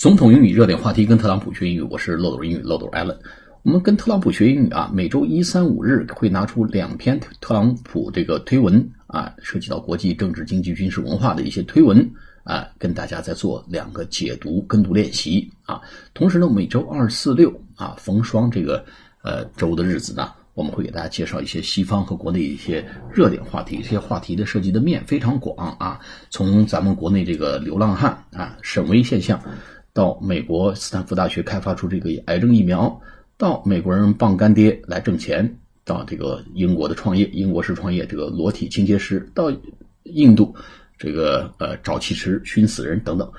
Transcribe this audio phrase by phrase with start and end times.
[0.00, 3.18] 总统英语热点话题，跟特朗普学英语，我是漏斗英语漏斗 Allen。
[3.64, 12.10] 我们跟特朗普学英语啊，每周一、三、五日会拿出两篇特朗普这个推文啊，涉及到国际政治、经济、军事、文化的一些推文
[12.44, 15.78] 啊，跟大家在做两个解读跟读练习啊。
[16.14, 18.82] 同时呢，每周二、四、六啊，逢双这个
[19.22, 20.32] 呃周的日子呢。
[20.54, 29.40] 我们会给大家介绍一些西方和国内一些热点话题，这些话题的涉及的面非常广啊，从咱们国内这个流浪汉啊、沈威现象，
[29.92, 33.00] 到美国斯坦福大学开发出这个癌症疫苗，
[33.36, 39.52] 到美国人傍干爹来挣钱，到这个英国的创业，英国式创业这个裸体清洁师，到
[40.04, 40.54] 印度
[40.96, 43.30] 这个呃沼气池熏死人等等，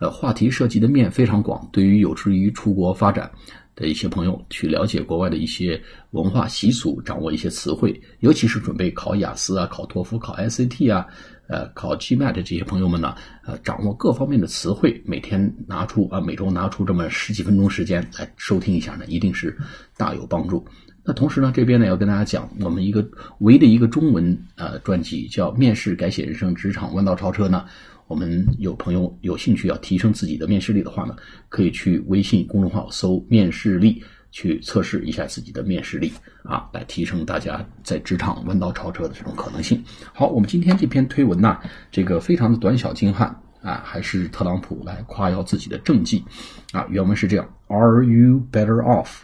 [0.00, 3.30] 呃，话题涉及的面非常广，对于有志于出国发展。
[3.76, 5.80] 的一些朋友去了解国外的一些
[6.10, 11.06] 文化习俗，掌握一些词汇，尤其是准备考雅思啊、考托福、考 SAT 啊、
[11.50, 13.14] 呃、考 GMAT 这些朋友们呢，
[13.44, 19.56] 呃，掌握各方面的词汇，每天拿出啊，每周拿出这么十几分钟时间来收听一下呢，一定是
[19.96, 20.64] 大有帮助。
[21.02, 23.04] 那同时呢，这边呢要跟大家讲，我们一个
[23.40, 27.64] 唯一的一个中文呃专辑叫《面试改写人生，职场弯道超车》呢。
[28.06, 31.14] 我们有朋友有兴趣要提升自己的面试力的话呢，
[31.48, 36.12] 可以去微信公众号搜“面试力”去测试一下自己的面试力
[36.44, 39.82] 啊，来提升大家在职场弯道超车的这种可能性。
[40.12, 41.58] 好，我们今天这篇推文呢，
[41.90, 43.28] 这个非常的短小精悍
[43.62, 46.24] 啊，还是特朗普来夸耀自己的政绩
[46.72, 46.86] 啊。
[46.88, 49.22] 原文是这样：Are you better off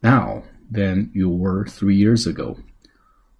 [0.00, 2.56] now than you were three years ago?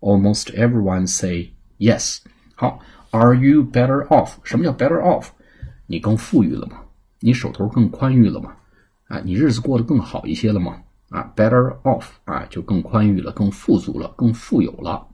[0.00, 2.19] Almost everyone say yes.
[2.55, 2.81] 好。
[3.14, 4.37] Are you better off？
[4.42, 5.27] 什么叫 better off？
[5.87, 6.78] 你更富裕了吗？
[7.20, 8.56] 你手头更宽裕了吗？
[9.09, 10.81] 啊，你日子过得更好一些了吗？
[11.12, 15.06] 啊，better off 啊，就更宽裕了，更富足了，更富有了，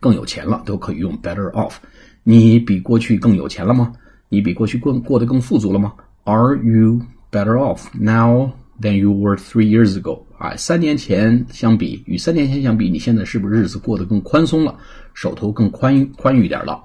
[0.00, 1.76] 更有钱了，都可以用 better off。
[2.24, 3.92] 你比过去更有钱了吗？
[4.28, 10.24] 你比过去过过得更富足了吗？Are you better off now than you were three years ago？
[10.36, 14.76] 啊，三年前相比，与三年前相比，你现在是不是日子过得更宽松了，
[15.14, 16.84] 手头更宽宽裕点了？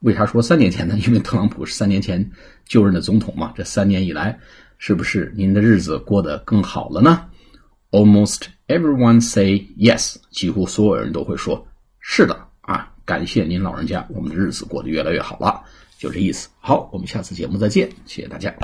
[0.00, 0.98] 为啥说三年前呢？
[1.06, 2.28] 因为特朗普是三年前
[2.64, 3.52] 就任的总统嘛。
[3.54, 4.38] 这三年以来，
[4.78, 7.26] 是不是您的日子过得更好了呢
[7.90, 11.66] ？Almost everyone say yes，几乎所有人都会说
[11.98, 12.92] 是的啊。
[13.04, 15.62] 感谢您老人家，我们的日子过得越来越好了，
[15.98, 16.48] 就这意思。
[16.60, 18.54] 好，我们下次节目再见，谢谢大家。